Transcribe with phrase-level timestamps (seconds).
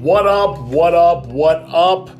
[0.00, 0.58] What up?
[0.60, 1.26] What up?
[1.26, 2.10] What up?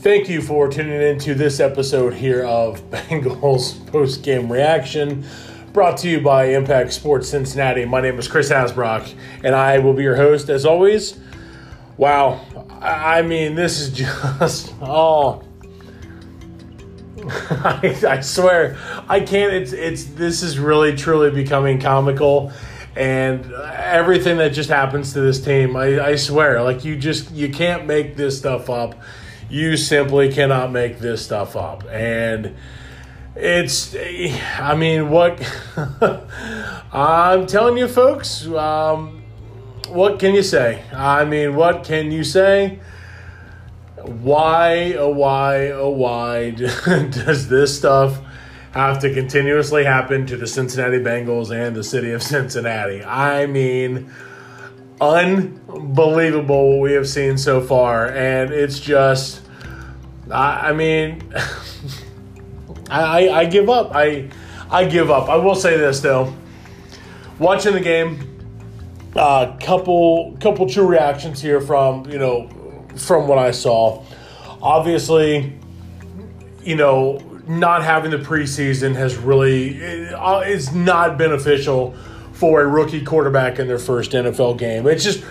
[0.00, 5.24] Thank you for tuning in to this episode here of Bengals post game reaction,
[5.72, 7.86] brought to you by Impact Sports Cincinnati.
[7.86, 11.18] My name is Chris Hasbrock, and I will be your host as always.
[11.96, 12.38] Wow,
[12.82, 13.90] I mean, this is
[14.38, 15.42] just oh.
[17.24, 18.76] I, I swear,
[19.08, 19.54] I can't.
[19.54, 20.04] It's it's.
[20.04, 22.52] This is really truly becoming comical
[22.94, 27.48] and everything that just happens to this team I, I, swear like you just you
[27.50, 28.94] can't make this stuff up.
[29.48, 31.84] You simply cannot make this stuff up.
[31.90, 32.54] And
[33.34, 33.96] it's
[34.58, 35.40] i mean what
[36.92, 39.22] i'm telling you folks um,
[39.92, 40.82] what can you say?
[40.92, 42.80] I mean what can you say?
[43.96, 48.18] Why oh why oh why does this stuff
[48.80, 53.04] have to continuously happen to the Cincinnati Bengals and the city of Cincinnati.
[53.04, 54.10] I mean,
[55.00, 58.08] unbelievable what we have seen so far.
[58.08, 59.42] And it's just,
[60.30, 61.22] I, I mean,
[62.90, 63.92] I, I give up.
[63.94, 64.30] I,
[64.70, 65.28] I give up.
[65.28, 66.34] I will say this, though.
[67.38, 68.28] Watching the game,
[69.14, 72.48] a uh, couple couple true reactions here from you know
[72.96, 74.02] from what I saw.
[74.62, 75.52] Obviously,
[76.62, 81.94] you know not having the preseason has really uh, not beneficial
[82.32, 84.86] for a rookie quarterback in their first NFL game.
[84.86, 85.24] It's just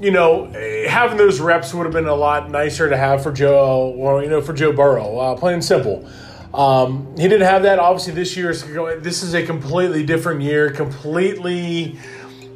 [0.00, 0.46] you know
[0.88, 4.28] having those reps would have been a lot nicer to have for Joe or you
[4.28, 5.18] know for Joe Burrow.
[5.18, 6.08] Uh, plain and simple.
[6.54, 7.78] Um, he didn't have that.
[7.78, 10.70] Obviously, this year is going this is a completely different year.
[10.70, 11.98] Completely,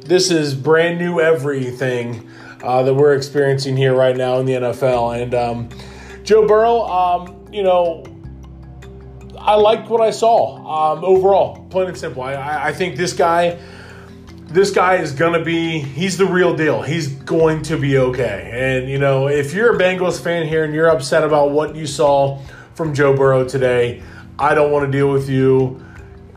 [0.01, 2.29] this is brand new everything
[2.63, 5.21] uh, that we're experiencing here right now in the NFL.
[5.21, 5.69] And um,
[6.23, 8.03] Joe Burrow, um, you know,
[9.39, 12.23] I liked what I saw um, overall, plain and simple.
[12.23, 13.59] I, I, think this guy,
[14.47, 15.79] this guy is gonna be.
[15.79, 16.81] He's the real deal.
[16.81, 18.49] He's going to be okay.
[18.53, 21.87] And you know, if you're a Bengals fan here and you're upset about what you
[21.87, 22.39] saw
[22.73, 24.03] from Joe Burrow today,
[24.39, 25.83] I don't want to deal with you,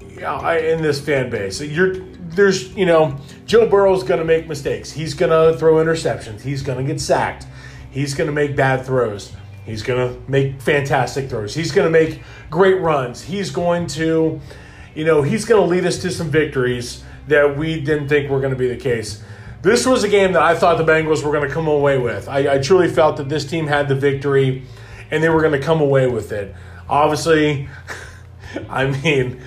[0.01, 1.61] you in this fan base.
[1.61, 4.93] You're there's you know Joe Burrow's going to make mistakes.
[4.93, 6.41] He's going to throw interceptions.
[6.41, 7.47] He's going to get sacked.
[7.91, 9.33] He's going to make bad throws.
[9.65, 11.55] He's going to make fantastic throws.
[11.55, 13.23] He's going to make great runs.
[13.23, 14.41] He's going to,
[14.95, 18.41] you know, he's going to lead us to some victories that we didn't think were
[18.41, 19.23] going to be the case.
[19.63, 22.29] This was a game that I thought the Bengals were going to come away with.
[22.29, 24.65] I, I truly felt that this team had the victory
[25.11, 26.55] and they were going to come away with it.
[26.89, 27.69] Obviously,
[28.69, 29.43] I mean,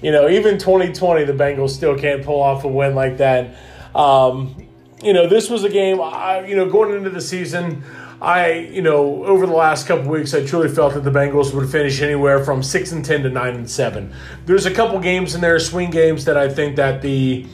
[0.00, 3.56] you know, even 2020, the Bengals still can't pull off a win like that.
[3.94, 4.66] Um,
[5.02, 7.84] you know, this was a game, I, you know, going into the season,
[8.22, 11.68] I, you know, over the last couple weeks, I truly felt that the Bengals would
[11.68, 14.14] finish anywhere from six and ten to nine and seven.
[14.46, 17.44] There's a couple games in there, swing games, that I think that the,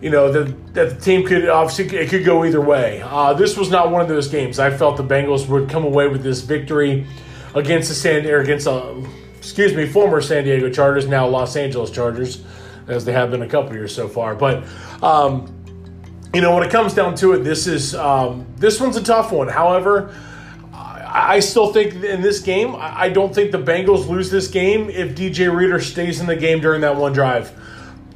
[0.00, 3.02] you know, the, that the team could obviously it could go either way.
[3.04, 4.58] Uh, this was not one of those games.
[4.58, 7.06] I felt the Bengals would come away with this victory
[7.54, 9.04] against the San or against a,
[9.36, 12.42] excuse me, former San Diego Chargers, now Los Angeles Chargers,
[12.86, 14.64] as they have been a couple years so far, but.
[15.02, 15.54] Um,
[16.34, 19.32] you know, when it comes down to it, this is um, this one's a tough
[19.32, 19.48] one.
[19.48, 20.14] However,
[20.72, 24.90] I, still think in this game, I, I don't think the Bengals lose this game
[24.90, 27.52] if DJ Reader stays in the game during that one drive.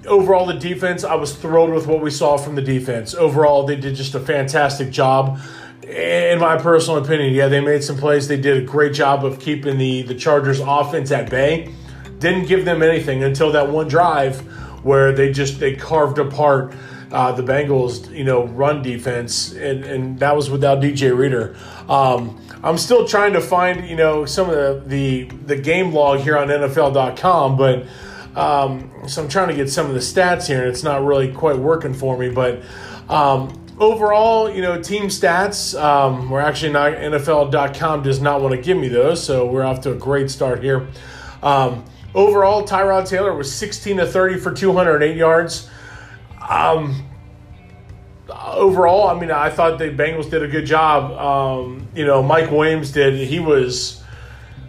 [0.06, 3.14] Overall, the defense, I was thrilled with what we saw from the defense.
[3.14, 5.40] Overall, they did just a fantastic job.
[5.84, 8.28] In my personal opinion, yeah, they made some plays.
[8.28, 11.72] They did a great job of keeping the, the Chargers offense at bay.
[12.18, 14.40] Didn't give them anything until that one drive
[14.84, 16.74] where they just they carved apart
[17.12, 21.54] uh, the Bengals, you know, run defense, and, and that was without DJ Reader.
[21.88, 26.20] Um, I'm still trying to find, you know, some of the the, the game log
[26.20, 27.86] here on NFL.com, but
[28.34, 31.30] um, so I'm trying to get some of the stats here, and it's not really
[31.30, 32.30] quite working for me.
[32.30, 32.62] But
[33.10, 38.60] um, overall, you know, team stats, um, we're actually not NFL.com does not want to
[38.60, 40.88] give me those, so we're off to a great start here.
[41.42, 41.84] Um,
[42.14, 45.68] overall, Tyrod Taylor was 16 to 30 for 208 yards.
[46.48, 47.06] Um,
[48.28, 51.12] overall, I mean, I thought the Bengals did a good job.
[51.12, 53.14] Um, you know, Mike Williams did.
[53.26, 54.02] He was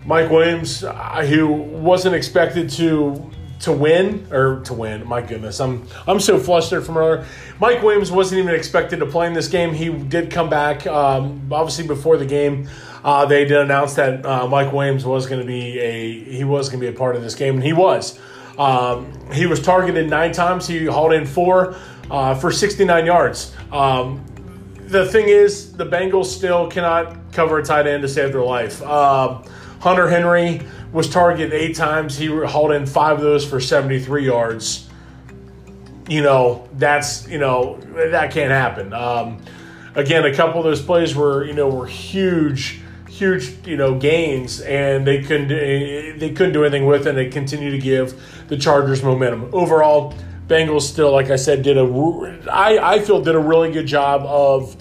[0.05, 3.31] Mike Williams, uh, who wasn't expected to
[3.61, 5.07] to win or to win.
[5.07, 7.25] My goodness, I'm I'm so flustered from earlier.
[7.59, 9.73] Mike Williams wasn't even expected to play in this game.
[9.73, 10.85] He did come back.
[10.85, 12.67] Um, obviously, before the game,
[13.03, 16.69] uh, they did announce that uh, Mike Williams was going to be a he was
[16.69, 18.19] going to be a part of this game, and he was.
[18.57, 20.67] Um, he was targeted nine times.
[20.67, 21.75] He hauled in four
[22.11, 23.55] uh, for 69 yards.
[23.71, 24.23] Um,
[24.75, 28.81] the thing is, the Bengals still cannot cover a tight end to save their life.
[28.83, 29.43] Um,
[29.79, 30.61] Hunter Henry
[30.91, 32.17] was targeted eight times.
[32.17, 34.87] He hauled in five of those for 73 yards.
[36.07, 38.93] You know, that's, you know, that can't happen.
[38.93, 39.41] Um,
[39.95, 44.61] again, a couple of those plays were you know were huge, huge you know gains,
[44.61, 47.09] and they couldn't they couldn't do anything with it.
[47.09, 48.21] and They continue to give
[48.53, 49.49] the Chargers momentum.
[49.51, 50.13] Overall,
[50.47, 51.83] Bengals still, like I said, did a
[52.51, 54.75] I I feel did a really good job of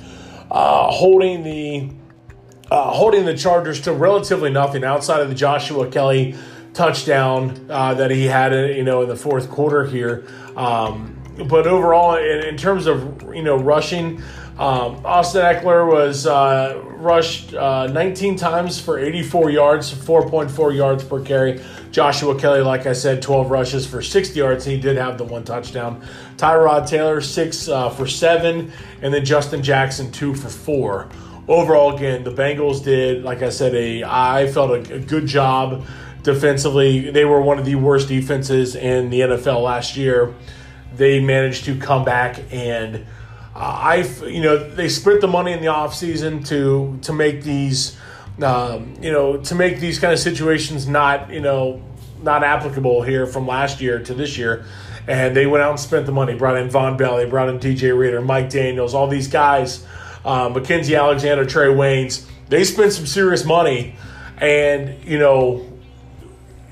[0.51, 1.91] uh, holding the.
[2.71, 6.35] Uh, holding the Chargers to relatively nothing outside of the Joshua Kelley
[6.73, 10.27] touchdown uh, that he had, you know, in the fourth quarter here.
[10.57, 14.23] Um, but overall, in, in, terms of you know rushing,
[14.59, 21.23] um, Austin Ekeler was uh, rushed uh, 19 times for 84 yards, 4.4 yards per
[21.23, 21.61] carry.
[21.91, 24.65] Joshua Kelley, like I said, 12 rushes for 60 yards.
[24.65, 26.03] He did have the one touchdown.
[26.37, 28.73] Tyrod Taylor, six uh, for seven,
[29.03, 31.09] and then Justin Jackson, two for four.
[31.49, 35.85] Overall, again, the Bengals did, like I said, a I felt a, a good job
[36.23, 37.11] defensively.
[37.11, 40.35] They were one of the worst defenses in the NFL last year.
[40.97, 43.05] They managed to come back and
[43.55, 43.97] uh, I,
[44.27, 47.97] you know, they spent the money in the offseason to to make these,
[48.43, 51.83] um, you know, to make these kind of situations not, you know,
[52.23, 54.65] not applicable here from last year to this year.
[55.07, 56.35] And they went out and spent the money.
[56.35, 59.85] Brought in Vonn Bell, they brought in DJ Reader, Mike Daniels, all these guys,
[60.25, 62.27] um, Mackensie Alexander, Trae Waynes.
[62.49, 63.97] They spent some serious money,
[64.39, 65.69] and you know,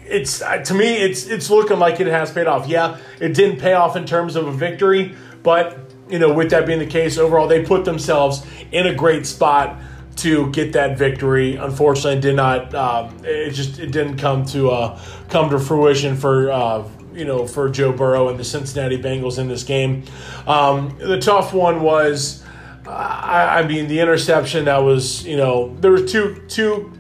[0.07, 2.69] it's uh, to me it's it's looking like it has paid off.
[2.69, 6.67] Yeah, it didn't pay off in terms of a victory, but you know, with that
[6.67, 9.81] being the case, overall they put themselves in a great spot
[10.17, 11.57] to get that victory.
[11.57, 12.75] Unfortunately, did not.
[12.75, 16.51] Um, it just it didn't come to uh, come to fruition for.
[16.51, 20.05] Uh, you know, for Joe Burrow and the Cincinnati Bengals in this game,
[20.47, 22.45] um, the tough one was,
[22.87, 26.93] I, I mean, the interception that was, you know, there were two, two,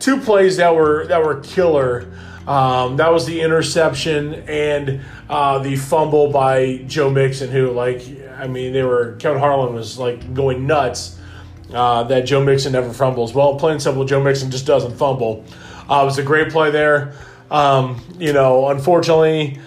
[0.00, 2.12] two plays that were that were killer
[2.46, 8.02] um, that was the interception and uh, the fumble by Joe Mixon, who, like,
[8.38, 11.18] I mean, they were, Kevin Harlan was like going nuts
[11.72, 13.34] uh, that Joe Mixon never fumbles.
[13.34, 15.44] Well, plain and simple, Joe Mixon just doesn't fumble.
[15.88, 17.14] Uh, it was a great play there.
[17.50, 19.58] Um, you know, unfortunately,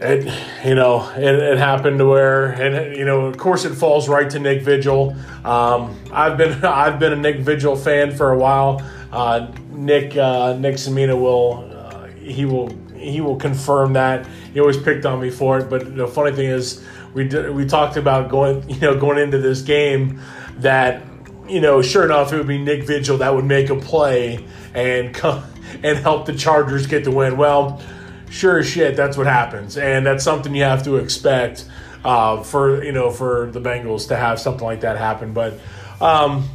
[0.00, 0.30] it
[0.64, 4.28] you know it, it, happened to where and you know of course it falls right
[4.30, 5.16] to Nick Vigil.
[5.44, 8.82] Um, I've been I've been a Nick Vigil fan for a while.
[9.12, 14.26] Uh, Nick uh, Nick Samina will uh, he will he will confirm that.
[14.52, 16.82] He always picked on me for it, but the funny thing is
[17.14, 20.20] we did, we talked about going you know going into this game
[20.58, 21.02] that
[21.48, 24.44] you know sure enough it would be Nick Vigil that would make a play
[24.74, 25.44] and come
[25.82, 27.36] and help the Chargers get the win.
[27.36, 27.82] Well,
[28.30, 31.66] sure as shit that's what happens, and that's something you have to expect
[32.04, 35.60] uh, for you know for the Bengals to have something like that happen, but.
[35.98, 36.46] Um,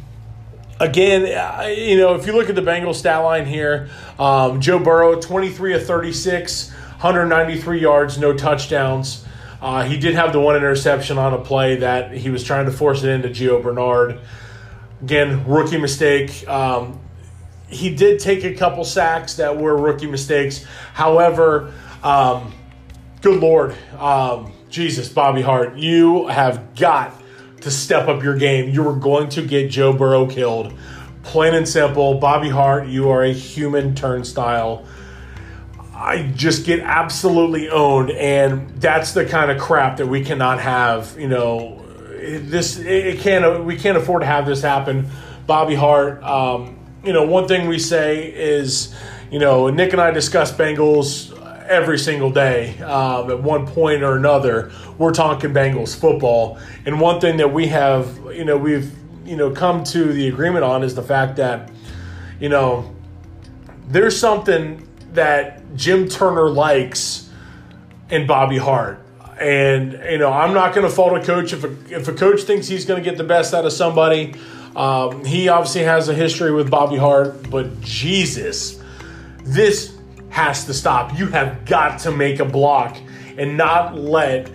[0.82, 1.22] again,
[1.78, 3.88] you know, if you look at the Bengals stat line here,
[4.18, 9.24] um, Joe Burrow, 23 of 36, 193 yards, no touchdowns.
[9.60, 12.72] Uh, he did have the one interception on a play that he was trying to
[12.72, 14.18] force it into Gio Bernard.
[15.02, 16.46] Again, rookie mistake.
[16.48, 16.98] Um,
[17.68, 20.64] he did take a couple sacks that were rookie mistakes.
[20.94, 22.52] However, um,
[23.20, 27.21] good Lord, um, Jesus, Bobby Hart, you have got
[27.62, 28.70] to step up your game.
[28.70, 30.72] You were going to get Joe Burrow killed.
[31.22, 32.14] Plain and simple.
[32.14, 34.84] Bobby Hart, you are a human turnstile.
[35.94, 41.16] I just get absolutely owned, and that's the kind of crap that we cannot have.
[41.18, 41.84] You know,
[42.18, 45.08] this it can't we can't afford to have this happen.
[45.46, 46.22] Bobby Hart.
[46.22, 48.94] Um, you know, one thing we say is,
[49.30, 51.31] you know, Nick and I discuss Bengals
[51.72, 56.58] every single day um, at one point or another we're talking bengals football.
[56.84, 58.92] And one thing that we have you know we've
[59.24, 61.70] you know come to the agreement on is the fact that
[62.38, 62.94] you know
[63.88, 67.30] there's something that jim turner likes
[68.10, 68.98] in bobby hart.
[69.40, 71.54] And you know i'm not going to fault a coach.
[71.54, 74.34] If a, if a coach thinks he's going to get the best out of somebody
[74.76, 78.78] um, he obviously has a history with bobby hart but jesus
[79.44, 79.96] this
[80.32, 81.16] has to stop.
[81.18, 82.96] You have got to make a block
[83.36, 84.50] and not let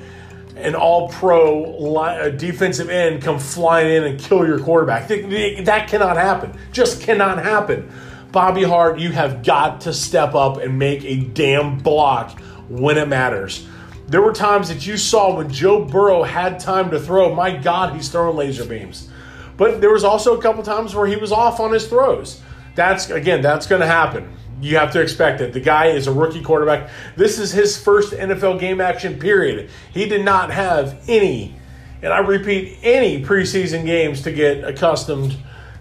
[0.56, 5.08] an all pro uh, defensive end come flying in and kill your quarterback.
[5.08, 6.60] That cannot happen.
[6.72, 7.92] Just cannot happen.
[8.32, 13.08] Bobby Hart, you have got to step up and make a damn block when it
[13.08, 13.68] matters.
[14.08, 17.36] There were times that you saw when Joe Burrow had time to throw.
[17.36, 19.10] My God, he's throwing laser beams.
[19.58, 22.42] But there was also a couple times where he was off on his throws.
[22.74, 25.54] That's again, that's going to happen you have to expect it.
[25.54, 26.90] The guy is a rookie quarterback.
[27.16, 29.70] This is his first NFL game action period.
[29.94, 31.56] He did not have any,
[32.02, 35.38] and I repeat, any preseason games to get accustomed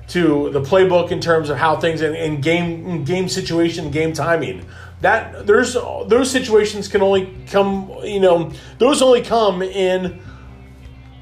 [0.08, 4.64] to the playbook in terms of how things and game game situation, game timing.
[5.00, 10.20] That there's those situations can only come, you know, those only come in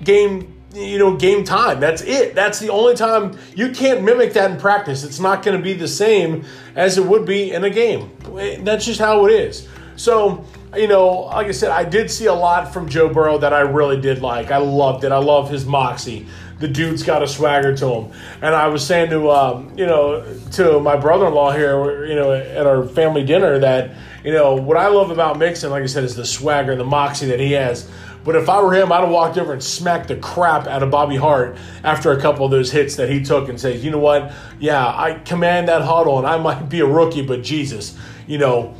[0.02, 1.80] game you know, game time.
[1.80, 2.34] That's it.
[2.34, 5.04] That's the only time you can't mimic that in practice.
[5.04, 8.10] It's not going to be the same as it would be in a game.
[8.64, 9.68] That's just how it is.
[9.96, 10.44] So,
[10.76, 13.60] you know, like I said, I did see a lot from Joe Burrow that I
[13.60, 14.50] really did like.
[14.50, 15.12] I loved it.
[15.12, 16.26] I love his moxie.
[16.58, 18.12] The dude's got a swagger to him.
[18.40, 22.66] And I was saying to, um, you know, to my brother-in-law here, you know, at
[22.66, 23.90] our family dinner that,
[24.24, 26.84] you know, what I love about Mixon, like I said, is the swagger, and the
[26.84, 27.88] moxie that he has.
[28.24, 30.90] But if I were him, I'd have walked over and smacked the crap out of
[30.90, 33.98] Bobby Hart after a couple of those hits that he took and say, you know
[33.98, 34.32] what?
[34.58, 38.74] Yeah, I command that huddle and I might be a rookie, but Jesus, you know,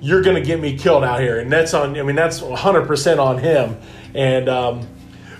[0.00, 1.38] you're going to get me killed out here.
[1.38, 3.76] And that's on, I mean, that's 100% on him.
[4.14, 4.86] And, um,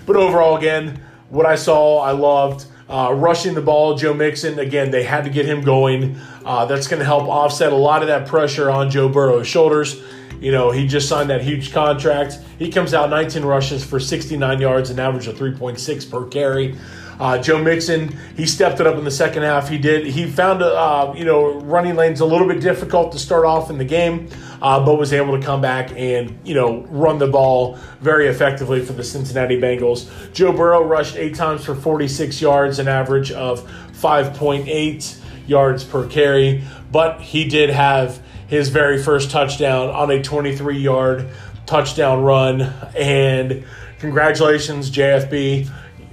[0.05, 2.65] but overall, again, what I saw, I loved.
[2.89, 6.17] Uh, rushing the ball, Joe Mixon, again, they had to get him going.
[6.43, 10.01] Uh, that's going to help offset a lot of that pressure on Joe Burrow's shoulders.
[10.39, 12.39] You know, he just signed that huge contract.
[12.57, 16.77] He comes out 19 rushes for 69 yards, an average of 3.6 per carry.
[17.19, 19.67] Uh, Joe Mixon, he stepped it up in the second half.
[19.67, 20.05] He did.
[20.05, 23.77] He found, uh, you know, running lanes a little bit difficult to start off in
[23.77, 24.29] the game,
[24.61, 28.83] uh, but was able to come back and, you know, run the ball very effectively
[28.85, 30.09] for the Cincinnati Bengals.
[30.31, 36.63] Joe Burrow rushed eight times for 46 yards, an average of 5.8 yards per carry,
[36.89, 41.29] but he did have his very first touchdown on a 23 yard
[41.67, 42.61] touchdown run.
[42.97, 43.63] And
[43.99, 45.69] congratulations, JFB,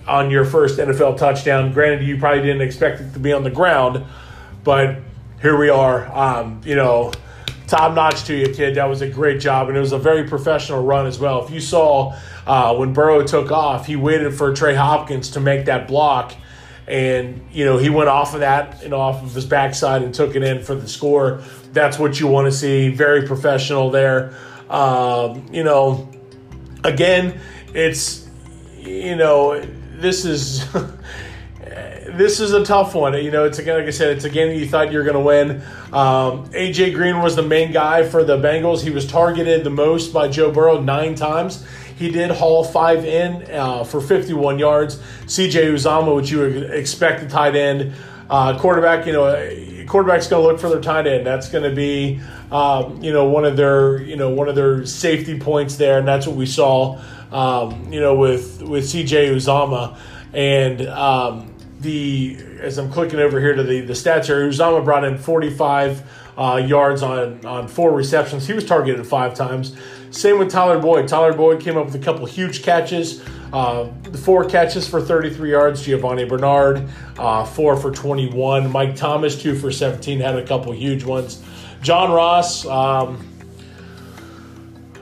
[0.06, 1.72] on your first NFL touchdown.
[1.72, 4.04] Granted, you probably didn't expect it to be on the ground,
[4.62, 4.98] but
[5.40, 6.06] here we are.
[6.14, 7.10] Um, you know,
[7.66, 8.74] top notch to you, kid.
[8.74, 11.42] That was a great job, and it was a very professional run as well.
[11.42, 12.14] If you saw
[12.46, 16.34] uh, when Burrow took off, he waited for Trey Hopkins to make that block
[16.88, 20.36] and you know he went off of that and off of his backside and took
[20.36, 21.42] it in for the score.
[21.72, 22.90] That's what you want to see.
[22.90, 24.36] Very professional there.
[24.70, 26.10] Um, you know,
[26.84, 27.40] again,
[27.74, 28.28] it's
[28.78, 29.60] you know
[29.98, 30.64] this is.
[32.16, 33.12] this is a tough one.
[33.14, 35.04] You know, it's again, like I said, it's a game that you thought you were
[35.04, 35.62] going to win.
[35.92, 38.80] Um, AJ Green was the main guy for the Bengals.
[38.80, 41.66] He was targeted the most by Joe Burrow nine times.
[41.96, 44.98] He did haul five in uh, for 51 yards.
[45.24, 47.94] CJ Uzomah, which you would expect the tight end.
[48.28, 51.26] Uh, quarterback, you know, quarterback's going to look for their tight end.
[51.26, 54.84] That's going to be, um, you know, one of their, you know, one of their
[54.84, 57.00] safety points there, and that's what we saw,
[57.32, 59.96] um, you know, with with CJ Uzomah,
[60.34, 65.04] and um, the as I'm clicking over here to the the stats here, Uzomah brought
[65.04, 66.02] in 45
[66.36, 68.46] uh, yards on on four receptions.
[68.46, 69.76] He was targeted five times.
[70.16, 71.08] Same with Tyler Boyd.
[71.08, 73.22] Tyler Boyd came up with a couple huge catches.
[73.52, 73.88] Uh,
[74.24, 75.82] four catches for 33 yards.
[75.84, 78.72] Giovanni Bernard, uh, four for 21.
[78.72, 81.42] Mike Thomas, two for 17, had a couple huge ones.
[81.82, 83.26] John Ross, um,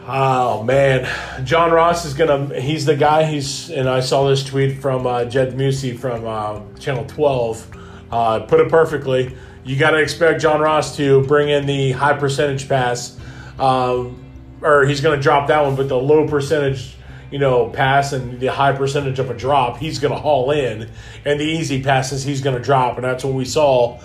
[0.08, 1.08] oh man,
[1.44, 2.60] John Ross is gonna.
[2.60, 3.22] He's the guy.
[3.22, 7.76] He's and I saw this tweet from uh, Jed Musi from uh, Channel 12.
[8.10, 9.36] Uh, put it perfectly.
[9.62, 13.16] You got to expect John Ross to bring in the high percentage pass.
[13.60, 14.23] Um,
[14.64, 16.96] or he's going to drop that one, but the low percentage,
[17.30, 20.90] you know, pass and the high percentage of a drop, he's going to haul in,
[21.24, 24.00] and the easy passes he's going to drop, and that's what we saw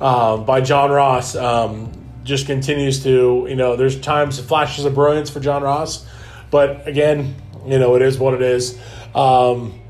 [0.00, 1.34] uh, by John Ross.
[1.34, 1.92] Um,
[2.22, 6.06] just continues to, you know, there's times flashes of brilliance for John Ross,
[6.50, 7.34] but again,
[7.66, 8.78] you know, it is what it is.
[9.14, 9.80] Um,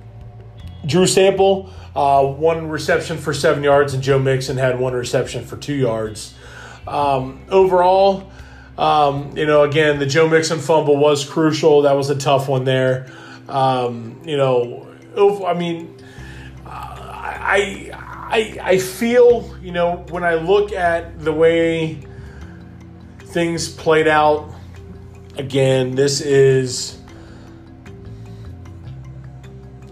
[0.86, 5.56] Drew Sample, uh, one reception for seven yards, and Joe Mixon had one reception for
[5.56, 6.34] two yards.
[6.88, 8.30] Um, overall,
[8.78, 11.82] um, you know, again, the Joe Mixon fumble was crucial.
[11.82, 13.06] That was a tough one there.
[13.48, 14.88] Um, you know,
[15.46, 15.96] I mean,
[16.66, 22.00] I, I, I feel, you know, when I look at the way
[23.20, 24.52] things played out,
[25.36, 26.98] again, this is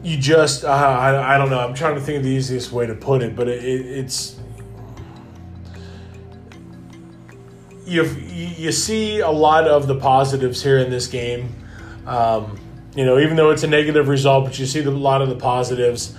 [0.02, 2.86] you just uh, I, I don't know i'm trying to think of the easiest way
[2.86, 4.36] to put it but it, it, it's
[7.92, 11.54] you you see a lot of the positives here in this game.
[12.06, 12.58] Um,
[12.94, 15.28] you know, even though it's a negative result, but you see the, a lot of
[15.28, 16.14] the positives.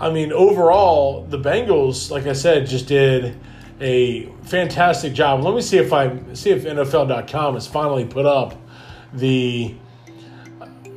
[0.00, 3.38] I mean, overall, the Bengals, like I said, just did
[3.80, 5.42] a fantastic job.
[5.42, 8.56] Let me see if I see if NFL.com has finally put up
[9.12, 9.74] the.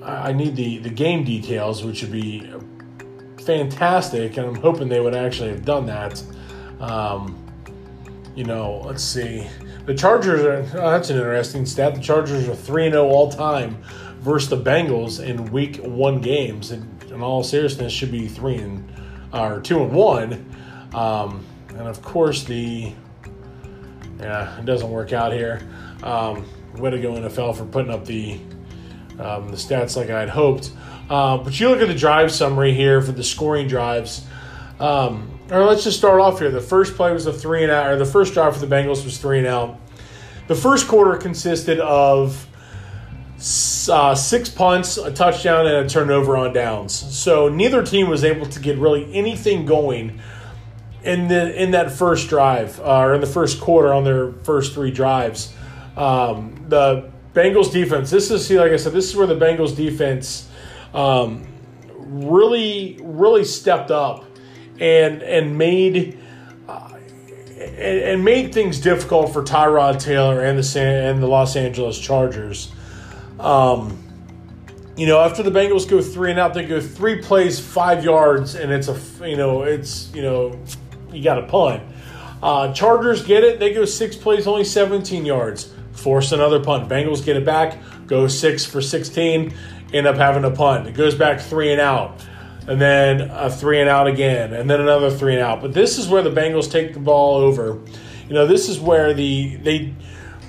[0.03, 2.51] I need the the game details, which would be
[3.45, 6.21] fantastic, and I'm hoping they would actually have done that.
[6.79, 7.39] Um,
[8.35, 9.47] you know, let's see.
[9.85, 11.95] The Chargers are, oh, that's an interesting stat.
[11.95, 13.83] The Chargers are 3 0 all time
[14.19, 16.71] versus the Bengals in week one games.
[16.71, 18.93] And in all seriousness, should be 3 and,
[19.33, 20.55] or 2 and 1.
[20.93, 22.93] Um, and of course, the,
[24.19, 25.61] yeah, it doesn't work out here.
[26.01, 26.45] Um,
[26.77, 28.39] way to go, NFL, for putting up the,
[29.19, 30.71] um, the stats like I had hoped.
[31.09, 34.25] Uh, but you look at the drive summary here for the scoring drives.
[34.79, 36.49] Um, or let's just start off here.
[36.49, 39.05] The first play was a three and out, or the first drive for the Bengals
[39.05, 39.79] was three and out.
[40.47, 42.47] The first quarter consisted of
[43.87, 46.93] uh, six punts, a touchdown, and a turnover on downs.
[46.93, 50.19] So neither team was able to get really anything going
[51.03, 54.73] in the in that first drive uh, or in the first quarter on their first
[54.73, 55.53] three drives.
[55.95, 58.09] Um, the Bengals defense.
[58.09, 60.49] This is see, like I said, this is where the Bengals defense
[60.95, 61.45] um,
[61.95, 64.25] really really stepped up
[64.79, 66.19] and and made.
[66.67, 66.89] Uh,
[67.59, 71.97] and, and made things difficult for Tyrod Taylor and the San, and the Los Angeles
[71.97, 72.71] Chargers.
[73.39, 74.03] Um,
[74.95, 78.55] you know, after the Bengals go three and out, they go three plays, five yards,
[78.55, 80.59] and it's a you know it's you know
[81.11, 81.83] you got a punt.
[82.43, 83.59] Uh, Chargers get it.
[83.59, 85.73] They go six plays, only 17 yards.
[85.93, 86.89] Force another punt.
[86.89, 87.77] Bengals get it back.
[88.05, 89.53] Go six for 16.
[89.93, 90.87] End up having a punt.
[90.87, 92.21] It goes back three and out.
[92.67, 94.53] And then a three and out again.
[94.53, 95.61] And then another three and out.
[95.61, 97.79] But this is where the Bengals take the ball over.
[98.27, 99.93] You know, this is where the they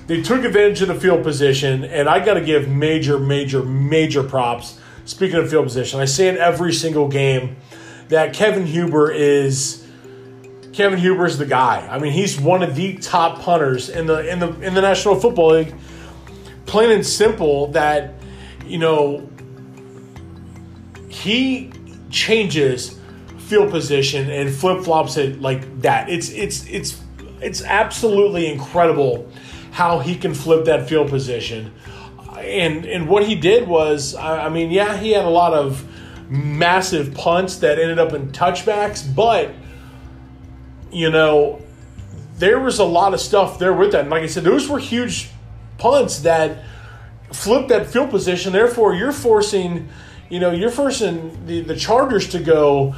[0.07, 4.23] they took advantage of the field position, and I got to give major, major, major
[4.23, 4.79] props.
[5.05, 7.57] Speaking of field position, I say in every single game
[8.09, 9.85] that Kevin Huber is
[10.73, 11.87] Kevin Huber is the guy.
[11.89, 15.19] I mean, he's one of the top punters in the in the in the National
[15.19, 15.73] Football League.
[16.65, 18.15] Plain and simple that
[18.65, 19.29] you know
[21.07, 21.71] he
[22.15, 22.97] changes
[23.37, 26.09] field position and flip flops it like that.
[26.09, 27.01] It's it's it's
[27.41, 29.29] it's absolutely incredible
[29.71, 31.73] how he can flip that field position.
[32.39, 35.85] And and what he did was, I mean, yeah, he had a lot of
[36.29, 39.51] massive punts that ended up in touchbacks, but
[40.91, 41.61] you know,
[42.37, 44.01] there was a lot of stuff there with that.
[44.01, 45.29] And like I said, those were huge
[45.77, 46.63] punts that
[47.31, 48.53] flipped that field position.
[48.53, 49.89] Therefore, you're forcing,
[50.35, 52.93] you know, you're forcing the, the Chargers to go,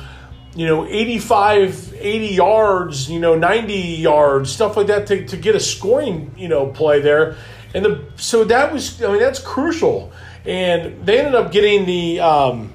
[0.55, 5.53] you know, 85, 80 yards, you know, 90 yards, stuff like that to, to get
[5.53, 7.37] a scoring, you know, play there.
[7.75, 10.11] And the so that was, I mean, that's crucial.
[10.45, 12.73] And they ended up getting the, um,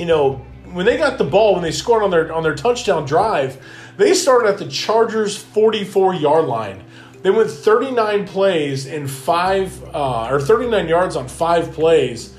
[0.00, 3.06] you know, when they got the ball, when they scored on their on their touchdown
[3.06, 3.64] drive,
[3.96, 6.82] they started at the Chargers' 44 yard line.
[7.22, 12.34] They went 39 plays in five, uh, or 39 yards on five plays,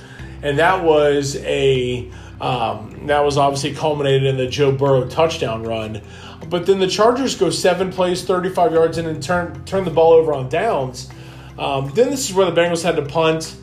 [0.46, 6.02] and that was a um, that was obviously culminated in the Joe Burrow touchdown run.
[6.50, 10.14] But then the Chargers go seven plays, 35 yards, and then turn turn the ball
[10.14, 11.10] over on downs.
[11.58, 13.56] Um, then this is where the Bengals had to punt.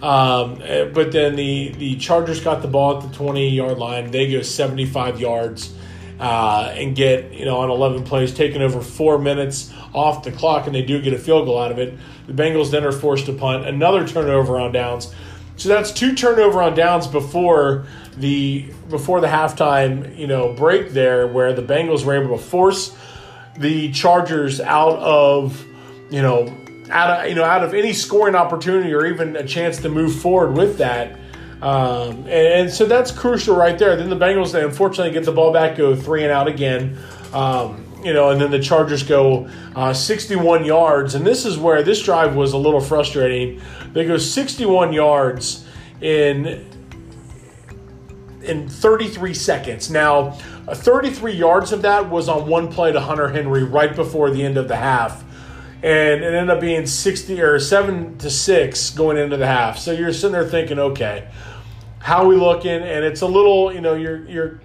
[0.00, 4.10] Um, eh, but then the, the Chargers got the ball at the 20 yard line.
[4.10, 5.74] They go 75 yards
[6.18, 10.66] uh, and get, you know, on 11 plays, taking over four minutes off the clock,
[10.66, 11.98] and they do get a field goal out of it.
[12.26, 15.12] The Bengals then are forced to punt, another turnover on downs.
[15.60, 17.84] So that's two turnover on downs before
[18.16, 22.96] the before the halftime, you know, break there, where the Bengals were able to force
[23.58, 25.62] the Chargers out of,
[26.08, 26.50] you know,
[26.88, 30.18] out of you know out of any scoring opportunity or even a chance to move
[30.18, 31.12] forward with that.
[31.60, 33.94] Um, and, and, so that's crucial right there.
[33.96, 36.96] Then the Bengals, they unfortunately get the ball back, go three and out again.
[37.34, 41.14] Um, you know, and then the Chargers go uh, 61 yards.
[41.14, 43.60] And this is where this drive was a little frustrating.
[43.92, 45.66] They go 61 yards
[46.00, 46.66] in
[48.42, 49.90] in 33 seconds.
[49.90, 54.30] Now, uh, 33 yards of that was on one play to Hunter Henry right before
[54.30, 55.24] the end of the half
[55.82, 59.78] and it ended up being 60 or 7 to 6 going into the half.
[59.78, 61.28] So you're sitting there thinking, okay,
[62.00, 62.70] how we looking?
[62.70, 64.60] And it's a little, you know, you're you're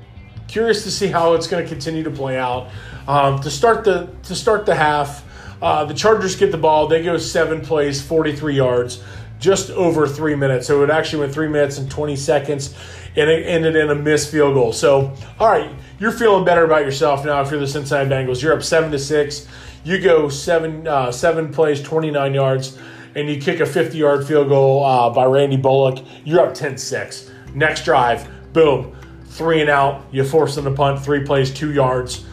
[0.48, 2.69] curious to see how it's going to continue to play out.
[3.07, 5.23] Um, to start the to start the half,
[5.61, 6.87] uh, the Chargers get the ball.
[6.87, 9.03] They go seven plays, 43 yards,
[9.39, 10.67] just over three minutes.
[10.67, 12.73] So it actually went three minutes and 20 seconds,
[13.15, 14.73] and it ended in a missed field goal.
[14.73, 18.41] So all right, you're feeling better about yourself now if you're the Cincinnati Bengals.
[18.41, 19.47] You're up seven to six.
[19.83, 22.77] You go seven uh, seven plays, 29 yards,
[23.13, 26.03] and you kick a 50 yard field goal uh, by Randy Bullock.
[26.23, 27.31] You're up 10 6.
[27.53, 28.95] Next drive, boom,
[29.27, 30.03] three and out.
[30.11, 32.25] You force them to punt, three plays, two yards.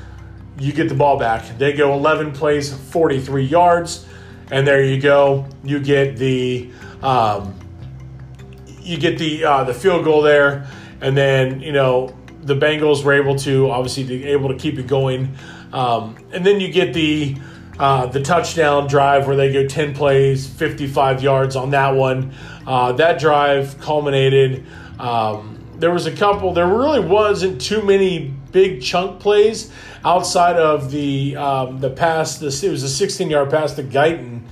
[0.63, 1.59] You get the ball back.
[1.59, 4.07] They go 11 plays, 43 yards,
[4.49, 5.45] and there you go.
[5.65, 6.71] You get the
[7.03, 7.59] um,
[8.81, 10.69] you get the uh, the field goal there,
[11.01, 14.87] and then you know the Bengals were able to obviously be able to keep it
[14.87, 15.35] going.
[15.73, 17.37] Um, and then you get the
[17.81, 22.33] uh, the touchdown drive where they go 10 plays, 55 yards on that one.
[22.69, 24.65] Uh, that drive culminated.
[25.01, 29.73] Um, there was a couple, there really wasn't too many big chunk plays
[30.05, 32.39] outside of the um, the pass.
[32.39, 34.43] This it was a 16 yard pass to Guyton,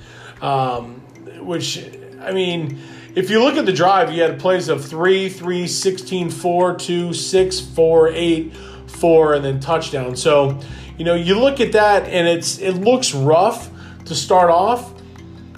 [0.41, 1.01] um,
[1.45, 1.83] which
[2.21, 2.79] I mean,
[3.15, 7.13] if you look at the drive, you had plays of 3, 3, 16, 4, 2,
[7.13, 8.55] 6, 4, 8,
[8.87, 10.15] 4, and then touchdown.
[10.15, 10.59] So,
[10.97, 13.69] you know, you look at that and it's it looks rough
[14.05, 14.93] to start off.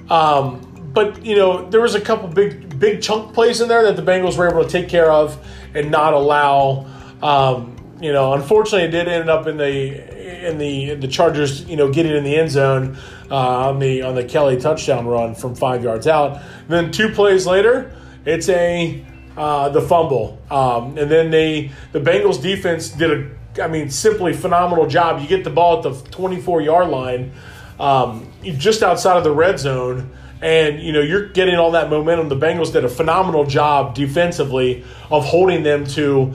[0.10, 3.96] Um, but you know, there was a couple big big chunk plays in there that
[3.96, 6.86] the Bengals were able to take care of and not allow.
[7.22, 7.73] Um,
[8.04, 11.64] you know, unfortunately, it did end up in the in the the Chargers.
[11.64, 12.98] You know, getting in the end zone
[13.32, 16.36] uh, on the on the Kelley touchdown run from five yards out.
[16.36, 19.06] And then two plays later, it's a
[19.38, 23.10] uh, the fumble, um, and then they the Bengals defense did
[23.58, 25.22] a I mean simply phenomenal job.
[25.22, 27.32] You get the ball at the 24 yard line,
[27.80, 30.12] um, just outside of the red zone
[30.42, 32.28] and you know you're getting all that momentum.
[32.28, 36.34] The Bengals did a phenomenal job defensively of holding them to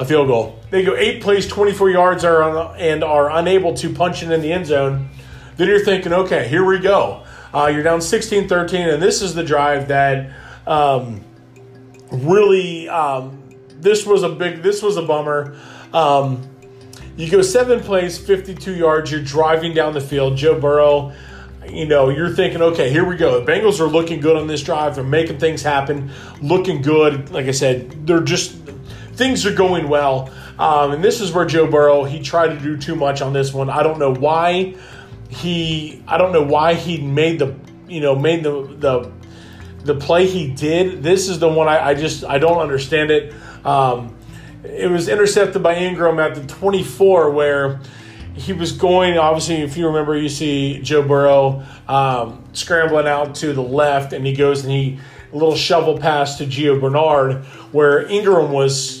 [0.00, 0.58] a field goal.
[0.70, 4.50] They go eight plays, 24 yards, are and are unable to punch it in the
[4.50, 5.10] end zone.
[5.56, 7.24] Then you're thinking, okay, here we go.
[7.52, 10.32] Uh, you're down 16 13, and this is the drive that
[10.66, 11.22] um,
[12.10, 15.54] really, um, this was a big, this was a bummer.
[15.92, 16.48] Um,
[17.16, 20.38] you go seven plays, 52 yards, you're driving down the field.
[20.38, 21.12] Joe Burrow
[21.68, 23.38] you know, you're thinking, okay, here we go.
[23.38, 24.96] The Bengals are looking good on this drive.
[24.96, 26.10] They're making things happen,
[26.40, 27.30] looking good.
[27.30, 28.56] Like I said, they're just
[29.20, 30.30] things are going well.
[30.58, 33.52] Um, and this is where Joe Burrow he tried to do too much on this
[33.52, 33.68] one.
[33.68, 34.74] I don't know why
[35.28, 36.02] he.
[36.08, 37.54] I don't know why he made the
[37.86, 39.12] you know made the the
[39.84, 41.02] the play he did.
[41.02, 43.34] This is the one I, I just I don't understand it.
[43.64, 44.16] Um,
[44.64, 47.80] it was intercepted by Ingram at the 24 where
[48.34, 53.52] he was going, obviously, if you remember, you see Joe Burrow um, scrambling out to
[53.52, 54.98] the left, and he goes and he,
[55.32, 58.99] a little shovel pass to Gio Bernard, where Ingram was,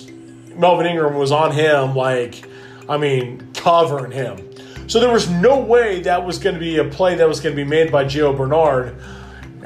[0.60, 2.46] Melvin Ingram was on him, like,
[2.88, 4.38] I mean, covering him.
[4.86, 7.56] So there was no way that was going to be a play that was going
[7.56, 8.96] to be made by Gio Bernard.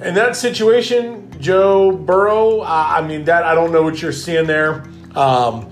[0.02, 4.84] In that situation, Joe Burrow, I mean, that I don't know what you're seeing there.
[5.14, 5.70] Um,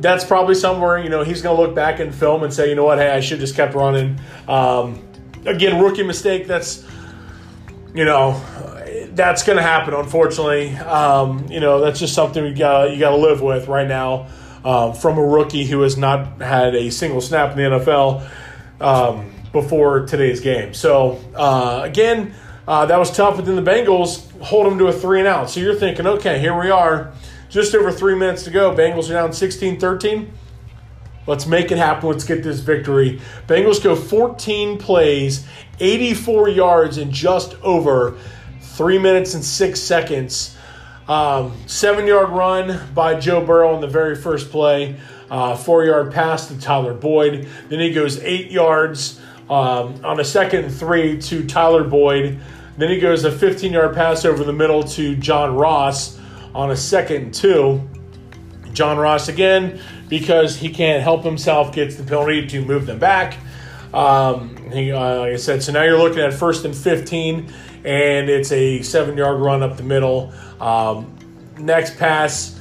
[0.00, 2.74] that's probably somewhere you know he's going to look back in film and say, you
[2.74, 4.18] know what, hey, I should just kept running.
[4.48, 5.06] Um,
[5.46, 6.46] again, rookie mistake.
[6.46, 6.84] That's
[7.94, 8.32] you know
[9.14, 9.94] that's going to happen.
[9.94, 14.28] Unfortunately, um, you know that's just something got you got to live with right now
[14.64, 18.28] um, from a rookie who has not had a single snap in the NFL
[18.80, 20.74] um, before today's game.
[20.74, 22.34] So uh, again,
[22.66, 23.36] uh, that was tough.
[23.36, 25.50] But then the Bengals hold them to a three and out.
[25.50, 27.12] So you're thinking, okay, here we are
[27.48, 28.74] just over three minutes to go.
[28.74, 30.32] Bengals are down 16 13.
[31.26, 32.10] Let's make it happen.
[32.10, 33.20] Let's get this victory.
[33.46, 35.46] Bengals go 14 plays,
[35.80, 38.18] 84 yards in just over
[38.74, 40.56] three minutes and six seconds.
[41.08, 44.96] Um, seven yard run by Joe Burrow on the very first play,
[45.30, 47.48] uh, four yard pass to Tyler Boyd.
[47.68, 52.40] Then he goes eight yards um, on a second three to Tyler Boyd.
[52.76, 56.18] Then he goes a 15 yard pass over the middle to John Ross
[56.54, 57.80] on a second two.
[58.72, 63.36] John Ross again, because he can't help himself, gets the penalty to move them back.
[63.92, 67.52] Um, he, uh, like I said, so now you're looking at first and 15,
[67.84, 70.32] and it's a seven yard run up the middle.
[70.60, 71.16] Um,
[71.58, 72.58] next pass,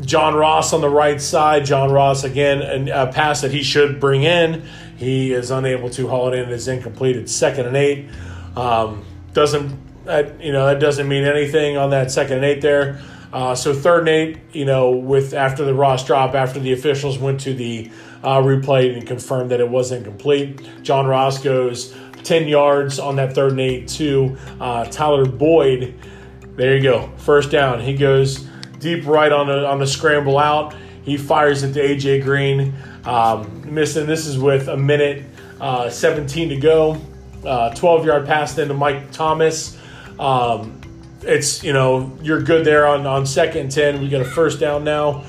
[0.00, 1.64] John Ross on the right side.
[1.64, 4.64] John Ross again, a pass that he should bring in.
[4.96, 6.48] He is unable to haul it in.
[6.50, 7.16] It's incomplete.
[7.16, 8.08] It's second and eight.
[8.56, 13.00] Um, doesn't that you know that doesn't mean anything on that second and eight there.
[13.32, 17.18] Uh, so third and eight, you know, with after the Ross drop, after the officials
[17.18, 17.90] went to the
[18.22, 21.92] uh, replay and confirmed that it wasn't complete, John Ross goes
[22.24, 25.94] ten yards on that third and eight to uh, Tyler Boyd.
[26.56, 27.80] There you go, first down.
[27.80, 28.46] He goes
[28.78, 30.74] deep right on the on the scramble out.
[31.02, 34.06] He fires it to AJ Green, um, missing.
[34.06, 35.24] This is with a minute
[35.60, 37.00] uh, 17 to go.
[37.44, 39.78] Uh, 12 yard pass then to Mike Thomas.
[40.18, 40.80] Um,
[41.22, 44.00] it's you know you're good there on on second and ten.
[44.00, 45.24] We got a first down now.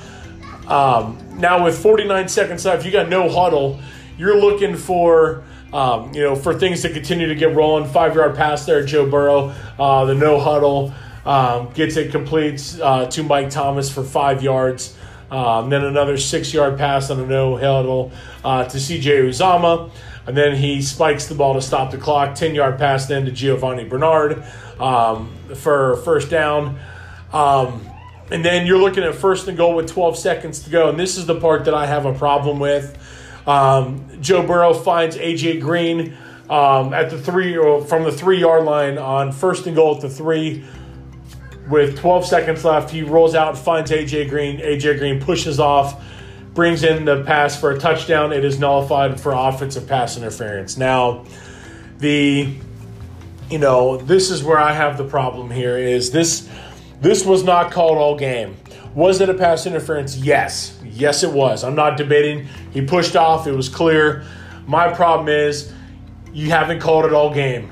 [0.68, 3.80] Um, now with 49 seconds left, you got no huddle.
[4.18, 7.90] You're looking for um, you know for things to continue to get rolling.
[7.90, 9.54] Five yard pass there, Joe Burrow.
[9.80, 10.94] Uh, the no huddle
[11.26, 14.96] um, gets it complete uh, to Mike Thomas for five yards.
[15.32, 18.12] Um, then another six yard pass on a no huddle
[18.44, 19.92] uh, to CJ Uzomah.
[20.28, 22.36] And then he spikes the ball to stop the clock.
[22.36, 24.44] 10 yard pass then to Giovanni Bernard
[24.80, 26.80] um, for first down.
[27.32, 27.88] Um,
[28.32, 30.90] and then you're looking at first and goal with 12 seconds to go.
[30.90, 32.98] And this is the part that I have a problem with.
[33.48, 36.18] Um, Joe Burrow finds AJ Green
[36.50, 37.56] um, at the three
[37.86, 40.64] from the three yard line on first and goal at the three.
[41.70, 44.60] With 12 seconds left, he rolls out finds AJ Green.
[44.60, 46.04] AJ Green pushes off,
[46.54, 48.32] brings in the pass for a touchdown.
[48.32, 50.78] It is nullified for offensive pass interference.
[50.78, 51.26] Now,
[51.98, 52.54] the
[53.50, 56.50] you know, this is where I have the problem here is this
[57.02, 58.58] this was not called all game.
[58.94, 60.18] Was it a pass interference?
[60.18, 60.75] Yes.
[60.96, 61.64] Yes, it was.
[61.64, 62.48] I'm not debating.
[62.72, 64.24] He pushed off, it was clear.
[64.66, 65.72] My problem is
[66.34, 67.72] you haven't called it all game.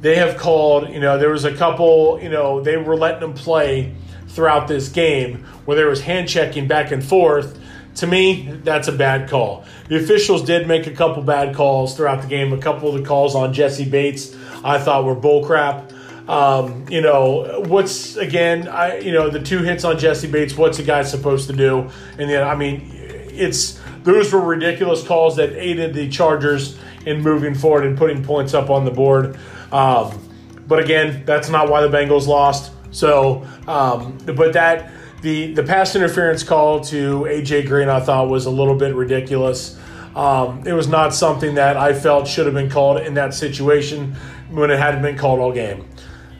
[0.00, 3.34] They have called, you know, there was a couple, you know, they were letting them
[3.34, 3.94] play
[4.28, 7.58] throughout this game where there was hand checking back and forth.
[7.96, 9.64] To me, that's a bad call.
[9.88, 12.52] The officials did make a couple bad calls throughout the game.
[12.52, 15.92] A couple of the calls on Jessie Bates I thought were bullcrap.
[16.28, 20.78] Um, you know, what's again, I you know, the two hits on Jessie Bates, what's
[20.78, 21.90] a guy supposed to do?
[22.18, 27.54] And then I mean, it's those were ridiculous calls that aided the Chargers in moving
[27.54, 29.38] forward and putting points up on the board.
[29.70, 30.22] Um,
[30.66, 32.72] but again, that's not why the Bengals lost.
[32.90, 34.90] So, um, but that
[35.22, 39.78] the the pass interference call to AJ Green, I thought was a little bit ridiculous.
[40.14, 44.14] Um, it was not something that I felt should have been called in that situation
[44.50, 45.84] when it hadn't been called all game.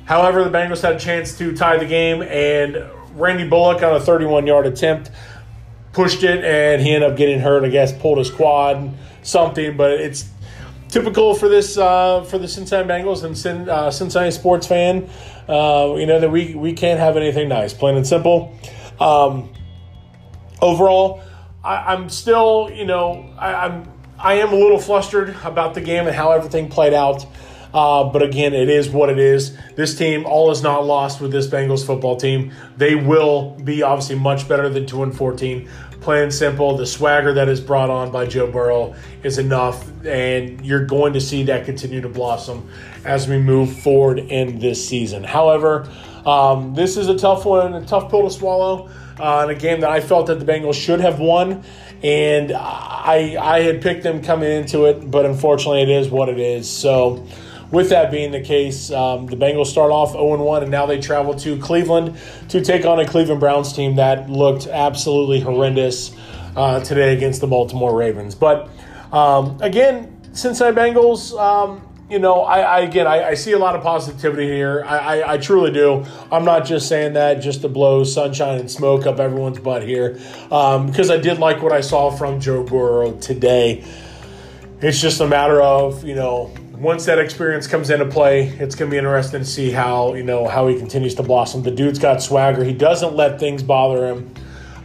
[0.06, 4.00] However, the Bengals had a chance to tie the game, and Randy Bullock on a
[4.00, 5.10] 31 yard attempt
[5.96, 7.64] pushed it, and he ended up getting hurt.
[7.64, 8.92] I guess pulled his quad,
[9.22, 9.76] something.
[9.76, 10.28] But it's
[10.88, 15.08] typical for this uh, for the Cincinnati Bengals and uh, Cincinnati sports fan.
[15.48, 18.56] Uh, you know that we we can't have anything nice, plain and simple.
[19.00, 19.52] Um,
[20.60, 21.22] overall,
[21.64, 26.06] I, am still you know I, I'm I am a little flustered about the game
[26.06, 27.26] and how everything played out.
[27.76, 29.54] Uh, but again, it is what it is.
[29.74, 32.50] This team, all is not lost with this Bengals football team.
[32.78, 35.68] They will be obviously much better than 2 and 14.
[36.00, 40.86] Plain simple, the swagger that is brought on by Joe Burrow is enough, and you're
[40.86, 42.66] going to see that continue to blossom
[43.04, 45.22] as we move forward in this season.
[45.22, 45.86] However,
[46.24, 48.88] um, this is a tough one, a tough pill to swallow,
[49.20, 51.62] uh, a game that I felt that the Bengals should have won
[52.02, 56.38] and I I had picked them coming into it, but unfortunately, it is what it
[56.38, 56.68] is.
[56.68, 57.26] So,
[57.70, 61.00] with that being the case, um, the Bengals start off 0 1, and now they
[61.00, 62.16] travel to Cleveland
[62.48, 66.14] to take on a Cleveland Browns team that looked absolutely horrendous
[66.56, 68.34] uh, today against the Baltimore Ravens.
[68.34, 68.68] But
[69.12, 71.38] um, again, Cincinnati Bengals.
[71.38, 74.84] Um, you know, I, I again, I, I, see a lot of positivity here.
[74.86, 76.04] I, I, I, truly do.
[76.30, 80.16] I'm not just saying that just to blow sunshine and smoke up everyone's butt here,
[80.52, 83.84] um, because I did like what I saw from Joe Burrow today.
[84.80, 88.90] It's just a matter of you know once that experience comes into play, it's going
[88.90, 91.62] to be interesting to see how you know how he continues to blossom.
[91.62, 92.64] The dude's got swagger.
[92.64, 94.34] He doesn't let things bother him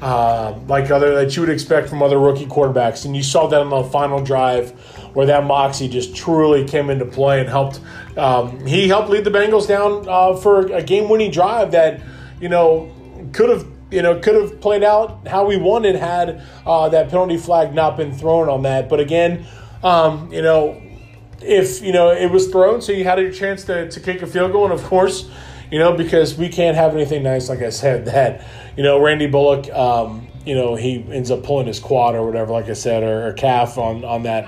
[0.01, 3.05] uh, like other that you would expect from other rookie quarterbacks.
[3.05, 4.71] And you saw that on the final drive
[5.13, 7.79] where that moxie just truly came into play and helped.
[8.17, 12.01] Um, he helped lead the Bengals down uh, for a game-winning drive that
[12.39, 12.91] you know
[13.33, 17.37] could have you know, could have played out how we wanted had uh, that penalty
[17.37, 18.87] flag not been thrown on that.
[18.87, 19.45] But again,
[19.83, 20.81] um, you know,
[21.43, 24.27] if you know it was thrown, so you had a chance to, to kick a
[24.27, 25.29] field goal, and of course,
[25.71, 28.45] you know because we can't have anything nice, like I said, that
[28.77, 32.51] you know Randy Bullock, um, you know he ends up pulling his quad or whatever,
[32.51, 34.47] like I said, or, or calf on on that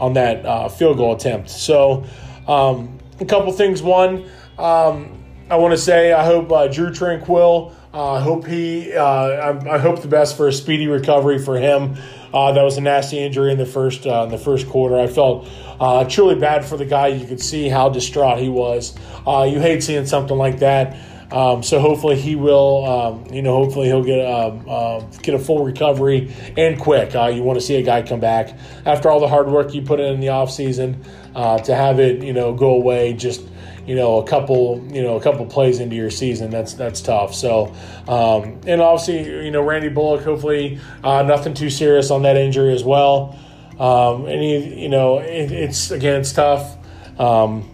[0.00, 1.50] on that uh, field goal attempt.
[1.50, 2.04] So
[2.48, 3.82] um, a couple things.
[3.82, 6.92] One, um, I want to say I hope uh, Tranquil.
[6.92, 7.74] Tranquill.
[7.94, 8.94] Uh, I hope he.
[8.94, 11.96] Uh, I, I, hope the best for a speedy recovery for him.
[12.32, 14.98] Uh, that was a nasty injury in the first uh, in the first quarter.
[14.98, 15.48] I felt
[15.80, 17.08] uh, truly bad for the guy.
[17.08, 18.96] You could see how distraught he was.
[19.26, 20.96] Uh, you hate seeing something like that.
[21.32, 25.64] Um, so hopefully he will, um, you know, hopefully he'll get uh, get a full
[25.64, 27.14] recovery and quick.
[27.14, 29.80] Uh, you want to see a guy come back after all the hard work you
[29.80, 31.02] put in in the off season
[31.34, 33.42] uh, to have it, you know, go away just
[33.86, 37.34] you know a couple you know a couple plays into your season that's that's tough
[37.34, 37.66] so
[38.08, 42.72] um, and obviously you know randy bullock hopefully uh, nothing too serious on that injury
[42.72, 43.38] as well
[43.78, 46.76] um, and you know, it, it's again, it's tough.
[47.18, 47.68] Um,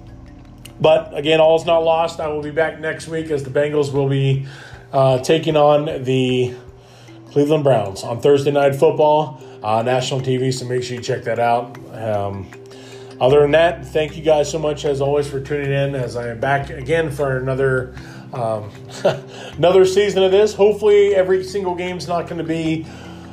[0.81, 2.21] but again, all's not lost.
[2.21, 4.47] I will be back next week as the Bengals will be
[4.93, 6.55] uh, taking on the
[7.33, 10.53] Cleveland Browns on Thursday Night Football, uh, national TV.
[10.53, 11.77] So make sure you check that out.
[13.21, 15.97] Other than that, thank you guys so much as always for tuning in.
[15.97, 17.93] As I am back again for another
[18.33, 18.71] um,
[19.57, 20.55] another season of this.
[20.55, 22.87] Hopefully, every single game is not going to be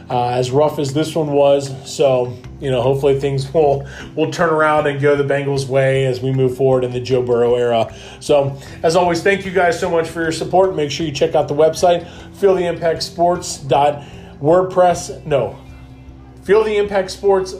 [0.09, 1.91] uh, as rough as this one was.
[1.91, 6.19] So, you know, hopefully things will will turn around and go the Bengals' way as
[6.19, 7.93] we move forward in the Joe Burrow era.
[8.19, 10.75] So, as always, thank you guys so much for your support.
[10.75, 12.07] Make sure you check out the website,
[12.39, 15.25] feeltheimpactsports.wordpress.
[15.25, 15.59] No,
[16.45, 17.55] Feel the Impact Sports.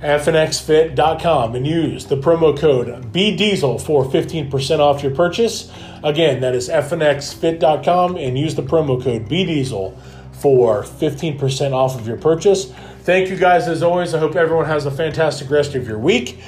[0.00, 5.72] fnxfit.com, and use the promo code BDiesel for 15% off your purchase.
[6.04, 9.98] Again, that is fnxfit.com, and use the promo code BDiesel
[10.32, 12.72] for 15% off of your purchase.
[13.00, 14.14] Thank you guys as always.
[14.14, 16.38] I hope everyone has a fantastic rest of your week.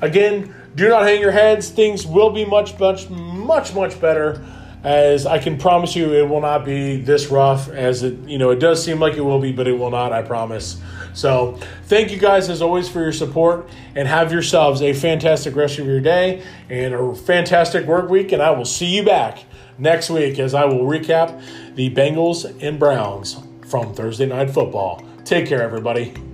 [0.00, 1.68] Again, do not hang your heads.
[1.68, 4.44] Things will be much, much, much, much better.
[4.82, 8.50] As I can promise you, it will not be this rough as it, you know,
[8.50, 10.78] it does seem like it will be, but it will not, I promise.
[11.14, 15.78] So, thank you guys as always for your support and have yourselves a fantastic rest
[15.78, 18.32] of your day and a fantastic work week.
[18.32, 19.44] And I will see you back
[19.78, 21.42] next week as I will recap
[21.76, 25.02] the Bengals and Browns from Thursday Night Football.
[25.24, 26.33] Take care, everybody.